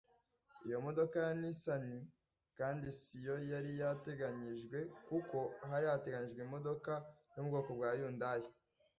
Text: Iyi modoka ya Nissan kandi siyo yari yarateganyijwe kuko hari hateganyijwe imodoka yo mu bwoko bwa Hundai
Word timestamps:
Iyi 0.65 0.77
modoka 0.87 1.15
ya 1.25 1.31
Nissan 1.41 1.85
kandi 2.59 2.87
siyo 3.01 3.35
yari 3.51 3.71
yarateganyijwe 3.81 4.77
kuko 5.07 5.37
hari 5.71 5.85
hateganyijwe 5.91 6.41
imodoka 6.47 6.91
yo 7.33 7.39
mu 7.45 7.49
bwoko 7.53 7.69
bwa 7.77 7.89
Hundai 8.01 8.43